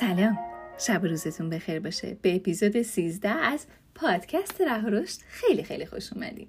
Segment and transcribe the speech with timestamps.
[0.00, 0.38] سلام.
[0.78, 2.16] شب روزتون بخیر باشه.
[2.22, 6.48] به اپیزود 13 از پادکست ره رشد خیلی خیلی خوش اومدیم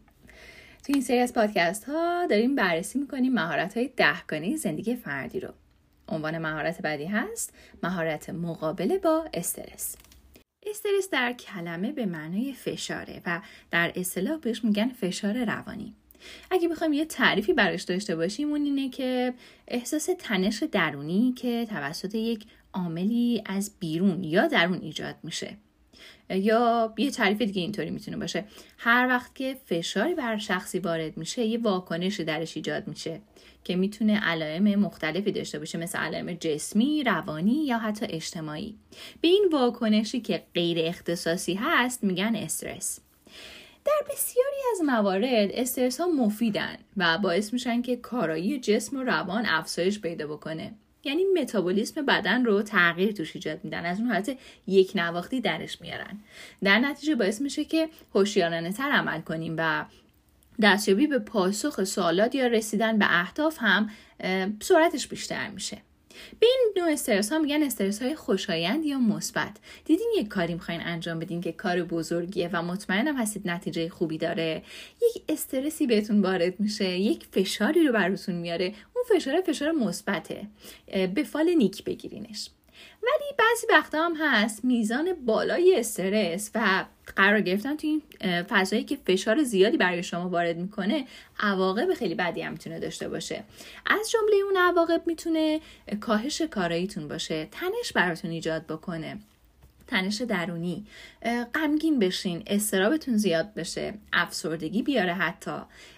[0.84, 5.50] تو این سری از پادکست ها داریم بررسی می‌کنیم مهارت های دهگانه زندگی فردی رو.
[6.08, 7.54] عنوان مهارت بعدی هست
[7.84, 9.96] مهارت مقابله با استرس.
[10.66, 13.42] استرس در کلمه به معنای فشاره و
[13.72, 15.96] در اصطلاح بهش میگن فشار روانی.
[16.52, 19.34] اگه بخوایم یه تعریفی براش داشته باشیم اون اینه که
[19.68, 25.58] احساس تنش درونی که توسط یک عاملی از بیرون یا درون ایجاد میشه.
[26.30, 28.46] یا یه تعریف دیگه اینطوری می‌تونه باشه.
[28.78, 33.22] هر وقت که فشاری بر شخصی وارد میشه یه واکنشی درش ایجاد میشه
[33.64, 38.76] که می‌تونه علائم مختلفی داشته باشه مثل علائم جسمی، روانی یا حتی اجتماعی.
[39.22, 43.00] به این واکنشی که غیر اختصاصی هست میگن استرس.
[43.88, 49.46] در بسیاری از موارد استرس ها مفیدن و باعث میشن که کارایی جسم و روان
[49.46, 50.74] افزایش پیدا بکنه.
[51.04, 53.86] یعنی متابولیسم بدن رو تغییر توش ایجاد میدن.
[53.86, 56.20] از اون حالت یک نواختی درش میارن.
[56.64, 59.86] در نتیجه باعث میشه که هوشیارانه تر عمل کنیم و
[60.62, 63.90] دستیابی به پاسخ سوالات یا رسیدن به اهداف هم
[64.62, 65.78] سرعتش بیشتر میشه.
[66.40, 69.58] به این نوع استرس ها میگن استرس های خوشایند یا مثبت.
[69.86, 74.64] دیدین یک کاری می‌خواین انجام بدین که کار بزرگیه و مطمئنم هستید نتیجه خوبی داره.
[75.02, 78.74] یک استرسی بهتون وارد میشه یک فشاری رو براتون میاره.
[78.96, 80.48] اون فشار فشار مثبته.
[81.16, 82.50] به فال نیک بگیرینش.
[83.08, 86.86] ولی بعضی وقتا هم هست میزان بالای استرس و
[87.16, 88.02] قرار گرفتن تو این
[88.44, 91.06] فضایی که فشار زیادی برای شما وارد می‌کنه
[91.40, 93.44] عواقب خیلی بدی هم می‌تونه داشته باشه.
[93.86, 95.62] از جمله اون عواقب می‌تونه
[96.00, 99.18] کاهش کاراییتون باشه تنش براتون ایجاد بکنه
[99.88, 100.86] تنش درونی
[101.56, 105.52] غمگین بشین استرابتون زیاد بشه افسردگی بیاره حتی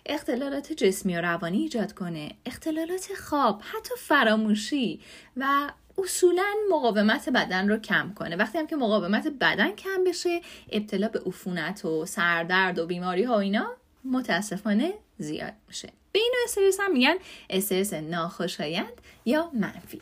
[0.06, 5.00] اختلالات جسمی و روانی ایجاد کنه اختلالات خواب حتی فراموشی
[5.38, 5.70] و
[6.04, 8.36] اصولا مقاومت بدن رو کم کنه.
[8.36, 13.40] وقتی هم که مقاومت بدن کم بشه ابتلا به عفونت و سردرد و بیماری ها
[13.40, 13.72] اینا
[14.04, 15.90] متاسفانه زیاد میشه.
[16.12, 17.16] به این استرس هم میگن
[17.50, 18.94] استرس ناخوشایند
[19.26, 20.02] یا منفی.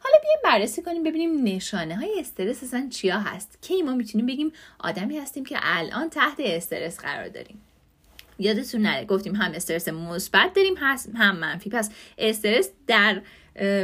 [0.00, 3.58] حالا بیایم بررسی کنیم ببینیم نشانه های استرس اصلا چیا هست.
[3.62, 7.62] کی ما می‌تونیم بگیم آدمی هستیم که الان تحت استرس قرار داریم.
[8.38, 10.74] یادتون نره گفتیم هم استرس مثبت داریم
[11.14, 11.70] هم منفی.
[11.70, 13.20] پس استرس در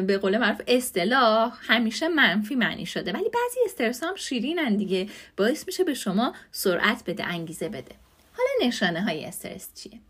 [0.07, 3.13] به قول معروف اصطلاح همیشه منفی معنی شده.
[3.13, 5.09] ولی بعضی استرس هم شیرینن دیگه.
[5.37, 7.95] باعث میشه به شما سرعت بده انگیزه بده.
[8.33, 10.01] حالا نشانه های استرس چیه؟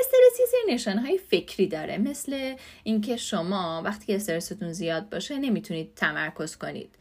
[0.00, 1.98] استرس یه سری نشانه های فکری داره.
[1.98, 6.94] مثل اینکه شما وقتی که استرستون زیاد باشه نمی‌تونید تمرکز کنید.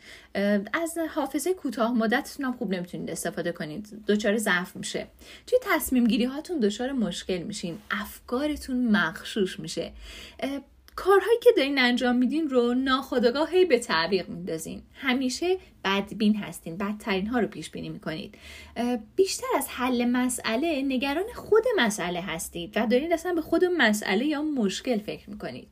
[0.74, 4.06] از حافظه کوتاه مدتتون هم خوب نمی‌تونید استفاده کنید.
[4.08, 5.08] دچار ضعف میشه.
[5.48, 7.78] توی تصمیم گیری هاتون دچار مشکل میشین.
[7.92, 9.92] افکارتون مخشوش میشه.
[10.96, 14.82] کارهایی که دارین انجام میدین رو ناخودآگاه به تعویق میندازین.
[14.94, 18.36] همیشه بدبین هستین بدترین ها رو پیش بینی می‌کنید
[19.16, 24.42] بیشتر از حل مسئله نگران خود مسئله هستید و دارین اصلا به خود مسئله یا
[24.42, 25.68] مشکل فکر می‌کنید.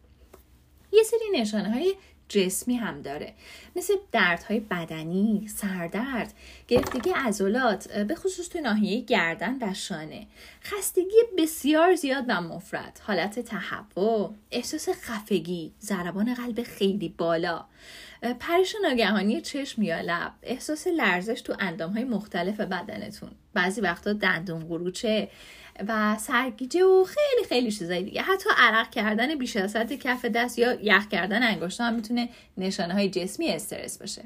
[0.94, 1.96] یه سری نشانه های
[2.34, 3.34] جسمی هم داره.
[3.76, 6.34] مثل دردهای بدنی، سردرد،
[6.68, 10.28] گرفتگی عضلات به خصوص تو ناحیه گردن و شانه.
[10.64, 13.00] خستگی بسیار زیاد و مفرد.
[13.04, 17.66] حالت تهوع احساس خفگی ضربان قلب خیلی بالا.
[18.40, 23.32] پرش ناگهانی چشم یا لب احساس لرزش تو اندام های مختلف بدنتون.
[23.54, 25.30] بعضی وقتا دندون قروچه
[25.88, 28.22] و سرگیجه و خیلی خیلی چیزایی دیگه.
[28.22, 32.94] حتی عرق کردن بیش از حد کف دست یا یخ کردن انگشت هم می‌تونه نشانه
[32.94, 34.22] های جسمی استرس باشه.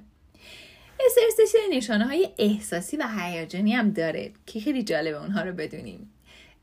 [1.06, 6.14] استرس نشانه های احساسی و هیجانی هم داره که خیلی جالبه اونها رو بدونیم.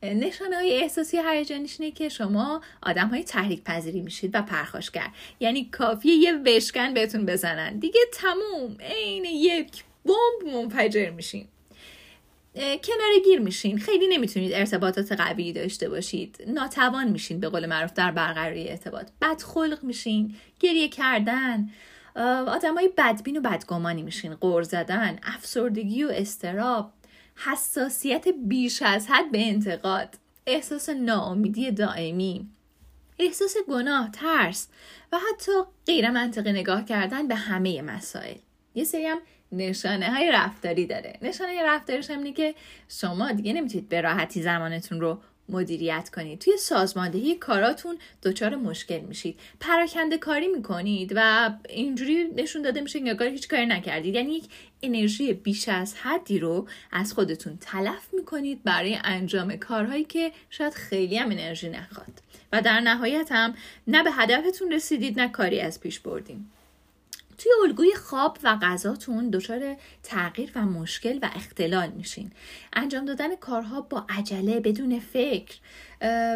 [0.03, 5.09] نشانه های احساسی هیجانیش اینه که شما آدم های تحریک پذیری میشید و پرخاشگر.
[5.41, 7.79] یعنی کافیه یه وشکن بهتون بزنن.
[7.79, 8.77] دیگه تموم.
[8.81, 11.49] عین یک بمب منفجر میشین.
[12.55, 13.79] کنار گیر میشین.
[13.79, 16.45] خیلی نمی‌تونید ارتباطات قوی داشته باشید.
[16.47, 19.07] ناتوان میشین به قول معروف در برقراری ارتباط.
[19.23, 20.35] بدخلق میشین.
[20.61, 21.71] گریه کردن.
[22.47, 24.35] آدمای بدبین و بدگمانی میشین.
[24.35, 26.93] قور زدن افسردگی و استراب.
[27.37, 30.15] حساسیت بیش از حد به انتقاد.
[30.47, 32.49] احساس ناامیدی دائمی.
[33.19, 34.69] احساس گناه ترس
[35.13, 35.53] و حتی
[35.87, 38.37] غیر منطقی نگاه کردن به همه مسائل.
[38.75, 39.19] یه سری هم
[39.53, 41.19] نشانه های رفتاری داره.
[41.23, 42.55] نشانه رفتاریش هم که
[42.89, 45.19] شما دیگه نمی‌تونید به راحتی زمانتون رو
[45.49, 46.39] مدیریت کنید.
[46.39, 49.41] توی سازماندهی کاراتون دچار مشکل میشید.
[49.61, 54.15] پراکنده کاری می‌کنید و اینجوری نشون داده میشه که هیچ کاری نکردید.
[54.15, 54.45] یعنی یک
[54.83, 61.17] انرژی بیش از حدی رو از خودتون تلف می‌کنید برای انجام کارهایی که شاید خیلی
[61.17, 62.23] هم انرژی نخواد.
[62.53, 63.55] و در نهایت هم
[63.87, 66.51] نه به هدفتون رسیدید نه کاری از پیش بردیم
[67.39, 72.33] توی الگوی خواب و غذاتون دچار تغییر و مشکل و اختلال میشین.
[72.73, 75.55] انجام دادن کارها با عجله بدون فکر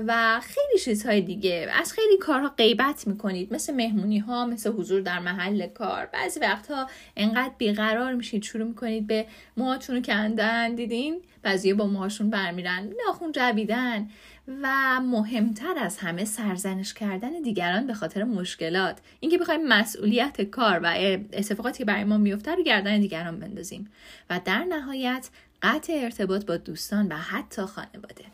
[0.06, 1.68] و خیلی چیزهای دیگه.
[1.72, 3.54] از خیلی کارها غیبت می‌کنید.
[3.54, 6.06] مثل مهمونی ها مثل حضور در محل کار.
[6.06, 6.86] بعضی وقتها
[7.16, 10.74] انقدر بیقرار میشید شروع می‌کنید به موهاتون کندن.
[10.74, 12.92] دیدین؟ بعضی با موهاشون برمیرن.
[13.06, 14.08] ناخون جویدن.
[14.48, 18.98] و مهمتر از همه سرزنش کردن دیگران به خاطر مشکلات.
[19.20, 20.94] اینکه بخوایم مسئولیت کار و
[21.32, 23.90] اتفاقاتی که برای ما میفته رو گردن دیگران بندازیم.
[24.30, 25.28] و در نهایت
[25.62, 28.24] قطع ارتباط با دوستان و حتی خانواده.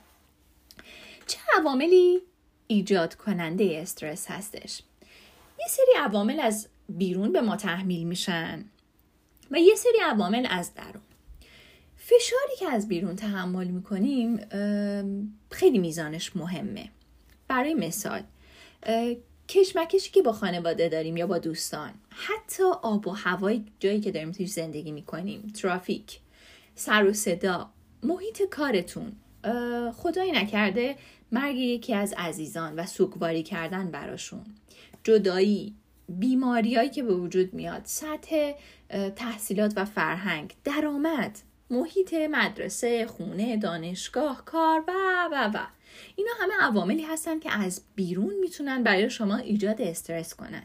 [1.26, 2.20] چه عواملی
[2.66, 4.82] ایجاد کننده استرس هستش؟
[5.60, 8.64] یه سری عوامل از بیرون به ما تحمیل میشن
[9.50, 11.02] و یه سری عوامل از درون.
[12.06, 14.40] فشاری که از بیرون تحمل می‌کنیم
[15.50, 16.88] خیلی میزانش مهمه.
[17.48, 18.22] برای مثال
[19.48, 24.32] کشمکشی که با خانواده داریم یا با دوستان حتی آب و هوای جایی که داریم
[24.32, 26.20] توش زندگی می‌کنیم ترافیک
[26.74, 27.70] سر و صدا
[28.02, 29.12] محیط کارتون
[29.92, 30.96] خدایی نکرده
[31.32, 34.44] مرگ یکی از عزیزان و سوگواری کردن براشون
[35.04, 35.74] جدایی
[36.08, 38.52] بیماریایی که به وجود میاد سطح
[39.16, 41.38] تحصیلات و فرهنگ درآمد.
[41.74, 44.92] محیط مدرسه خونه دانشگاه کار و
[45.32, 45.66] و و.
[46.16, 50.62] اینا همه عواملی هستن که از بیرون می‌تونن برای شما ایجاد استرس کنن.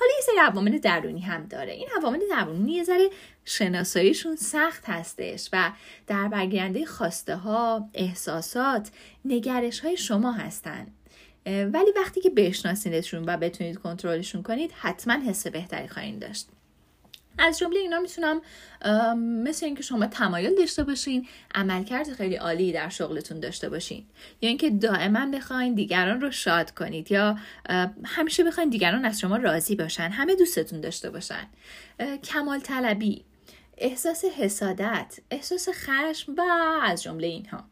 [0.00, 1.72] حالا یه سری عوامل درونی هم داره.
[1.72, 3.10] این عوامل درونی یه ذره
[3.44, 5.72] شناساییشون سخت هستش و
[6.06, 8.90] در برگیرنده خواسته ها احساسات
[9.24, 10.86] نگرش های شما هستن.
[11.46, 16.48] ولی وقتی که بشناسیدشون و بتونید کنترلشون کنید حتما حس بهتری خواهید داشت.
[17.38, 18.40] از جمله اینا می‌تونم
[19.44, 24.04] مثل اینکه شما تمایل داشته باشین عملکرد خیلی عالی در شغلتون داشته باشین.
[24.40, 27.38] یا اینکه دائما بخواین دیگران رو شاد کنید یا
[28.04, 31.46] همیشه بخواین دیگران از شما راضی باشن همه دوستتون داشته باشن.
[32.24, 33.24] کمال طلبی
[33.78, 36.42] احساس حسادت احساس خشم و
[36.82, 37.64] از جمله اینها.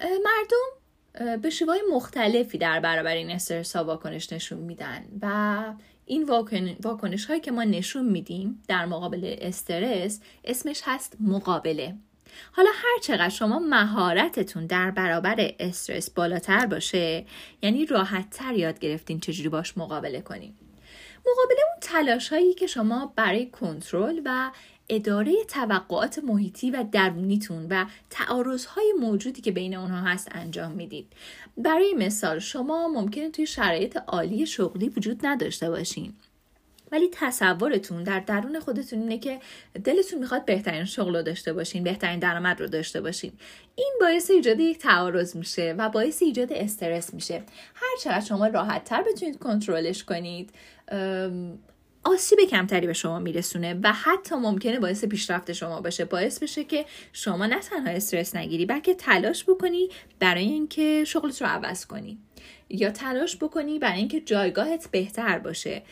[0.00, 0.82] مردم
[1.42, 5.64] به شیوهای مختلفی در برابر این استرس ها واکنش نشون میدن و
[6.12, 6.30] این
[6.82, 11.94] واکنش هایی که ما نشون میدیم در مقابل استرس اسمش هست مقابله.
[12.52, 17.26] حالا هر چقدر شما مهارتتون در برابر استرس بالاتر باشه
[17.62, 20.58] یعنی راحت تر یاد گرفتین چجوری باش مقابله کنیم
[21.26, 24.50] مقابله اون تلاش هایی که شما برای کنترل و
[24.88, 31.12] اداره توقعات محیطی و درونیتون و تعارضهای موجودی که بین اونها هست انجام می‌دید.
[31.56, 36.12] برای مثال شما ممکنه توی شرایط عالی شغلی وجود نداشته باشین.
[36.92, 39.40] ولی تصورتون در درون خودتون اینه که
[39.84, 43.32] دلتون می‌خواد بهترین شغل رو داشته باشین بهترین درآمد رو داشته باشین.
[43.74, 47.42] این باعث ایجاد یک تعارض میشه و باعث ایجاد استرس میشه.
[47.74, 50.50] هر چقدر شما راحت تر بتونید کنترلش کنید
[52.04, 56.04] آسیب کمتری به شما میرسونه و حتی ممکنه باعث پیشرفت شما باشه.
[56.04, 59.88] باعث بشه که شما نه تنها استرس نگیری بلکه تلاش بکنی
[60.18, 62.18] برای اینکه شغلت رو عوض کنی.
[62.68, 65.82] یا تلاش بکنی برای اینکه جایگاهت بهتر باشه.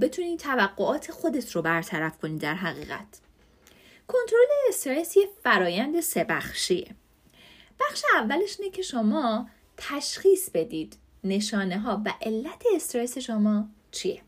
[0.00, 3.20] بتونی توقعات خودت رو برطرف کنی در حقیقت.
[4.06, 6.88] کنترل استرس یه فرایند سه بخشیه.
[7.80, 14.22] بخش اولش اینه که شما تشخیص بدید نشانه ها و علت استرس شما چیه.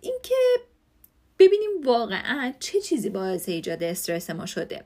[0.00, 0.34] اینکه
[1.38, 4.84] ببینیم واقعا چه چیزی باعث ایجاد استرس ما شده.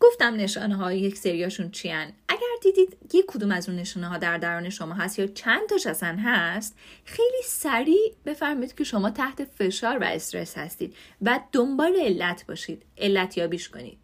[0.00, 4.38] گفتم نشانه های یک سریاشون چیان؟ اگر دیدید یک کدوم از اون نشانه ها در
[4.38, 9.98] درون شما هست یا چند تاش اصلا هست خیلی سریع بفرمایید که شما تحت فشار
[9.98, 13.98] و استرس هستید و دنبال علت باشید علت یابیش کنید.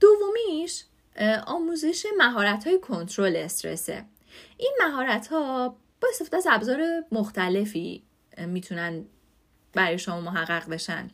[0.00, 0.84] دومیش
[1.46, 4.04] آموزش مهارت های کنترل استرسه.
[4.56, 5.68] این مهارت ها
[6.00, 8.02] با استفاده از ابزار مختلفی
[8.38, 9.04] می‌تونن
[9.72, 11.10] برای شما محقق بشن.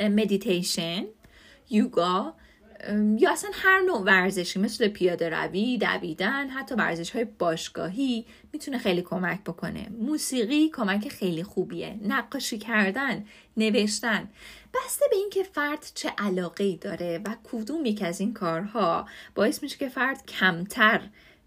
[0.00, 1.04] مدیتیشن
[1.70, 2.34] یوگا
[3.18, 9.02] یا اصلا هر نوع ورزشی مثل پیاده روی دویدن حتی ورزش های باشگاهی می‌تونه خیلی
[9.02, 9.88] کمک بکنه.
[10.00, 11.98] موسیقی کمک خیلی خوبیه.
[12.02, 13.24] نقاشی کردن
[13.56, 14.28] نوشتن.
[14.74, 19.62] بسته به اینکه فرد چه علاقه ای داره و کدوم یک از این کارها باعث
[19.62, 21.00] میشه که فرد کمتر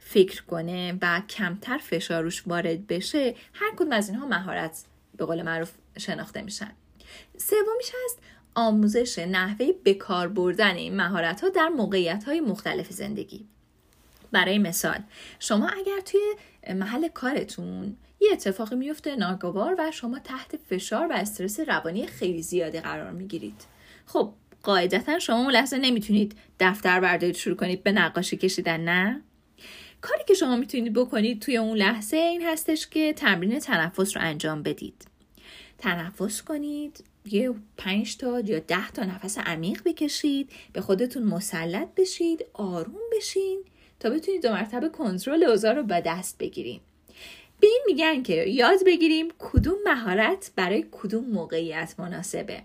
[0.09, 4.83] فکر کنه و کمتر فشاروش وارد بشه هر کدوم از اینها مهارت
[5.17, 6.71] به قول معروف شناخته میشن.
[7.37, 8.19] سومیش هست
[8.55, 13.45] آموزش نحوه بکار بردن این مهارت ها در موقعیت های مختلف زندگی.
[14.31, 14.99] برای مثال
[15.39, 16.35] شما اگر توی
[16.73, 22.79] محل کارتون یه اتفاقی میفته ناگوار و شما تحت فشار و استرس روانی خیلی زیادی
[22.79, 23.61] قرار می‌گیرید.
[24.05, 24.33] خب
[24.63, 29.21] قاعدتا شما اون لحظه نمی‌تونید دفتر بردارید شروع کنید به نقاشی کشیدن نه؟
[30.01, 34.63] کاری که شما می‌تونید بکنید توی اون لحظه این هستش که تمرین تنفس رو انجام
[34.63, 35.07] بدید.
[35.77, 42.45] تنفس کنید یه پنج تا یا ده تا نفس عمیق بکشید به خودتون مسلط بشید
[42.53, 43.63] آروم بشین
[43.99, 46.81] تا بتونید دو مرتبه کنترل اوضاع رو به دست بگیریم
[47.59, 52.63] به این میگن که یاد بگیریم کدوم مهارت برای کدوم موقعیت مناسبه.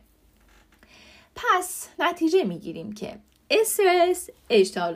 [1.34, 3.18] پس نتیجه می‌گیریم که
[3.52, 4.30] استرس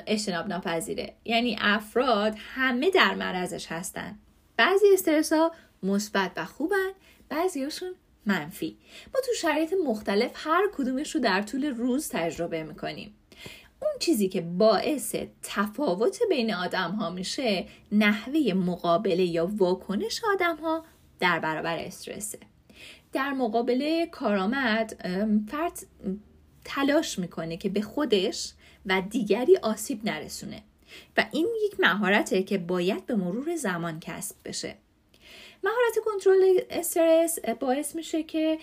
[0.06, 4.18] اجتناب ناپذیره یعنی افراد همه در معرضش هستن.
[4.56, 6.90] بعضی استرس ها مثبت و خوبن
[7.28, 7.94] بعضیاشون
[8.26, 8.76] منفی.
[9.14, 13.14] ما تو شرایط مختلف هر کدومش رو در طول روز تجربه می‌کنیم.
[13.82, 20.84] اون چیزی که باعث تفاوت بین آدم ها میشه نحوه مقابله یا واکنش آدم ها
[21.20, 22.38] در برابر استرسه.
[23.12, 25.06] در مقابله کارآمد
[25.50, 25.86] فرد
[26.68, 28.52] تلاش می‌کنه که به خودش
[28.86, 30.62] و دیگری آسیب نرسونه.
[31.16, 34.76] و این یک مهارته که باید به مرور زمان کسب بشه.
[35.64, 38.58] مهارت کنترل استرس باعث میشه که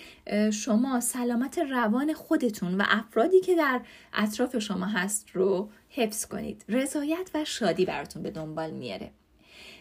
[0.52, 3.80] شما سلامت روان خودتون و افرادی که در
[4.12, 6.64] اطراف شما هست رو حفظ کنید.
[6.68, 9.10] رضایت و شادی براتون به دنبال میاره.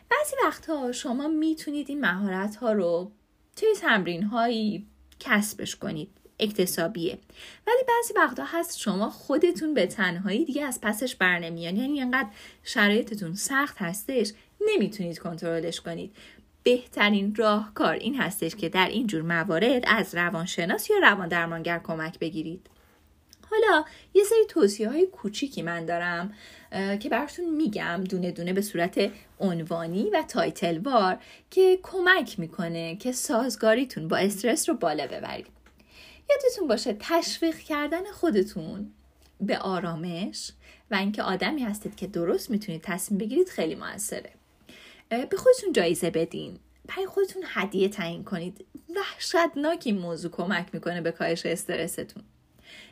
[0.09, 3.11] بعضی وقتها شما می‌تونید این مهارت ها رو
[3.55, 4.87] توی تمرین هایی
[5.19, 6.09] کسبش کنید.
[6.39, 7.17] اکتسابیه.
[7.67, 12.29] ولی بعضی وقتا هست شما خودتون به تنهایی دیگه از پسش برنمیان یعنی انقدر
[12.63, 14.33] شرایطتون سخت هستش
[14.67, 16.15] نمی‌تونید کنترلش کنید.
[16.63, 22.19] بهترین راهکار این هستش که در این جور موارد از روانشناس یا روان درمانگر کمک
[22.19, 22.67] بگیرید.
[23.51, 26.33] حالا یه سری توصیه های کوچیکی من دارم
[26.71, 31.17] که براتون میگم دونه دونه به صورت عنوانی و تایتل وار
[31.51, 35.47] که کمک می‌کنه که سازگاریتون با استرس رو بالا ببرید.
[36.29, 38.93] یادتون باشه تشویق کردن خودتون
[39.41, 40.51] به آرامش
[40.91, 44.29] و اینکه آدمی هستید که درست می‌تونید تصمیم بگیرید خیلی موثره.
[45.09, 46.59] به خودتون جایزه بدین.
[46.87, 48.65] برای خودتون هدیه تعیین کنید.
[48.95, 52.23] وحشتناک این موضوع کمک می‌کنه به کاهش استرستون.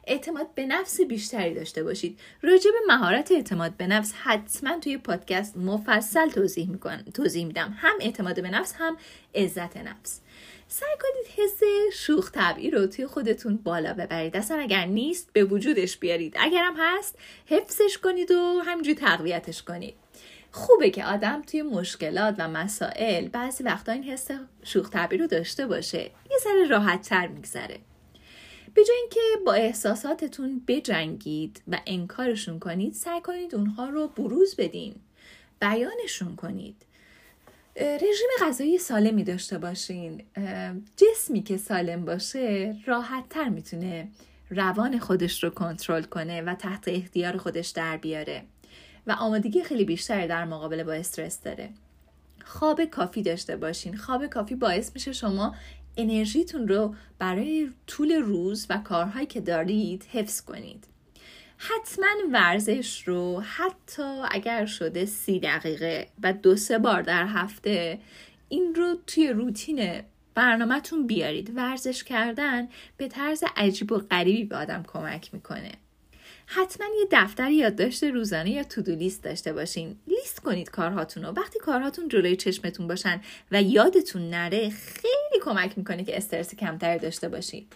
[0.07, 2.19] اعتماد به نفس بیشتری داشته باشید.
[2.41, 7.75] راجع به مهارت اعتماد به نفس حتما توی پادکست مفصل توضیح می‌کنم توضیح میدم.
[7.77, 8.97] هم اعتماد به نفس هم
[9.35, 10.21] عزت نفس.
[10.67, 11.61] سعی کنید حس
[11.93, 14.37] شوخ طبعی رو توی خودتون بالا ببرید.
[14.37, 16.35] اصلا اگر نیست به وجودش بیارید.
[16.39, 19.95] اگرم هست حفظش کنید و همینجوری تقویتش کنید.
[20.51, 24.27] خوبه که آدم توی مشکلات و مسائل بعضی وقتا این حس
[24.63, 26.11] شوخ طبعی رو داشته باشه.
[26.31, 27.79] یه ذره راحت تر میگذره.
[28.73, 34.95] به جای اینکه با احساساتتون بجنگید و انکارشون کنید سعی کنید اونها رو بروز بدین.
[35.61, 36.75] بیانشون کنید.
[37.75, 40.23] رژیم غذایی سالمی داشته باشین.
[40.97, 44.07] جسمی که سالم باشه راحت تر می‌تونه
[44.49, 48.43] روان خودش رو کنترل کنه و تحت اختیار خودش در بیاره.
[49.07, 51.69] و آمادگی خیلی بیشتری در مقابله با استرس داره.
[52.45, 53.97] خواب کافی داشته باشین.
[53.97, 55.55] خواب کافی باعث میشه شما
[55.97, 60.87] انرژیتون رو برای طول روز و کارهایی که دارید حفظ کنید.
[61.57, 67.99] حتما ورزش رو حتی اگر شده سی دقیقه و دو سه بار در هفته
[68.49, 70.01] این رو توی روتین
[70.35, 71.51] برنامهتون بیارید.
[71.55, 72.67] ورزش کردن
[72.97, 75.71] به طرز عجیب و غریبی به آدم کمک می‌کنه.
[76.53, 79.95] حتما یه دفتر یادداشت روزانه یا تودو لیست داشته باشین.
[80.07, 86.03] لیست کنید کارهاتون رو وقتی کارهاتون جلوی چشمتون باشن و یادتون نره خیلی کمک می‌کنه
[86.03, 87.73] که استرس کمتری داشته باشید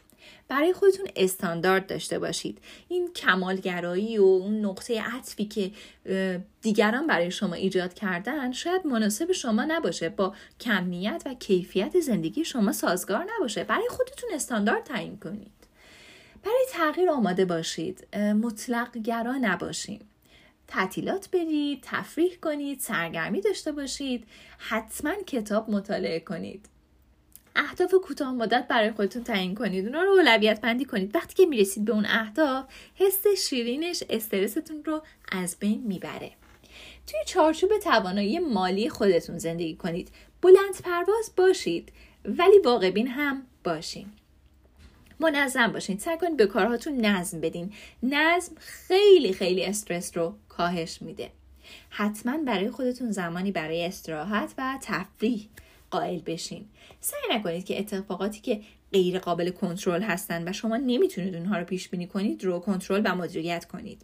[0.47, 2.57] برای خودتون استاندارد داشته باشید.
[2.87, 5.71] این کمالگرایی و اون نقطه عطفی که
[6.61, 10.09] دیگران برای شما ایجاد کردن شاید مناسب شما نباشه.
[10.09, 13.63] با کمیت و کیفیت زندگی شما سازگار نباشه.
[13.63, 15.64] برای خودتون استاندارد تعیین کنید.
[16.45, 20.01] برای تغییر آماده باشید مطلق گرا نباشید
[20.67, 26.69] تعطیلات برید تفریح کنید سرگرمی داشته باشید حتما کتاب مطالعه کنید.
[27.55, 29.85] اهداف کوتاه مدت برای خودتون تعیین کنید.
[29.85, 31.15] اونا رو اولویت بندی کنید.
[31.15, 36.31] وقتی که می‌رسید به اون اهداف حس شیرینش استرستون رو از بین می‌بره.
[37.07, 40.11] توی چارچوب توانایی مالی خودتون زندگی کنید.
[40.41, 41.91] بلند پرواز باشید
[42.25, 44.07] ولی واقع هم باشین.
[45.19, 45.97] منظم باشین.
[45.97, 47.73] سعی کنید به کارهاتون نظم بدین.
[48.03, 51.31] نظم خیلی خیلی استرس رو کاهش میده.
[51.89, 55.49] حتما برای خودتون زمانی برای استراحت و تفریح
[55.91, 56.65] قائل بشین.
[57.01, 58.61] سعی نکنید که اتفاقاتی که
[58.93, 63.15] غیر قابل کنترل هستن و شما نمی‌تونید اونها رو پیش بینی کنید رو کنترل و
[63.15, 64.01] مدیریت کنید.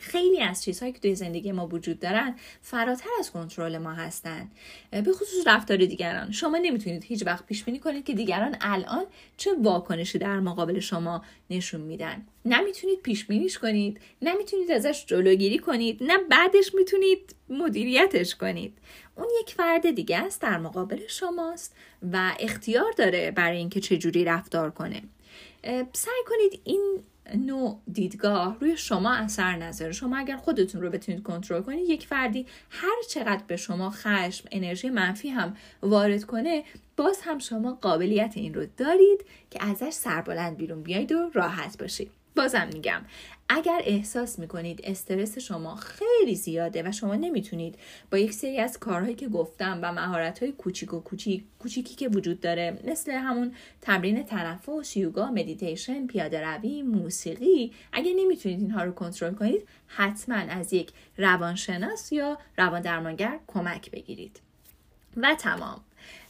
[0.00, 4.50] خیلی از چیزهایی که توی زندگی ما وجود دارن فراتر از کنترل ما هستن.
[4.90, 6.32] به خصوص رفتار دیگران.
[6.32, 9.04] شما نمی‌تونید هیچ وقت پیش بینی کنید که دیگران الان
[9.36, 12.26] چه واکنشی در مقابل شما نشون میدن.
[12.44, 14.00] نمی‌تونید پیش بینیش کنید.
[14.22, 16.02] نمی‌تونید ازش جلوگیری کنید.
[16.02, 18.78] نه بعدش می‌تونید مدیریتش کنید.
[19.16, 21.76] اون یک فرد دیگه است در مقابل شماست
[22.12, 25.02] و اختیار داره برای اینکه چجوری رفتار کنه.
[25.92, 26.98] سعی کنید این
[27.36, 29.92] نوع دیدگاه روی شما اثر نذاره.
[29.92, 34.90] شما اگر خودتون رو بتونید کنترل کنید یک فردی هر چقدر به شما خشم انرژی
[34.90, 36.64] منفی هم وارد کنه
[36.96, 42.17] باز هم شما قابلیت این رو دارید که ازش سربلند بیرون بیاید و راحت باشید.
[42.38, 43.02] بازم میگم.
[43.48, 47.78] اگر احساس می‌کنید استرس شما خیلی زیاده و شما نمی‌تونید
[48.10, 52.08] با یک سری از کارهایی که گفتم و مهارت های کوچیک و کوچیک کوچیکی که
[52.08, 58.92] وجود داره مثل همون تمرین تنفس یوگا مدیتیشن پیاده روی موسیقی اگر نمی‌تونید اینها رو
[58.92, 64.40] کنترل کنید حتما از یک روانشناس یا روان درمانگر کمک بگیرید.
[65.16, 65.80] و تمام.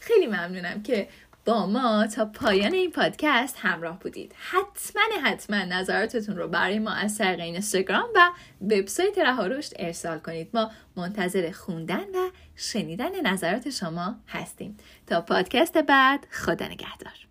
[0.01, 1.09] خیلی ممنونم که
[1.49, 4.35] با ما تا پایان این پادکست همراه بودید.
[4.39, 10.51] حتما حتما نظراتتون رو برای ما از طریق اینستاگرام و وبسایت رها ارسال کنید.
[10.55, 14.77] ما منتظر خوندن و شنیدن نظرات شما هستیم.
[15.07, 17.28] تا پادکست بعد خدا نگهدار.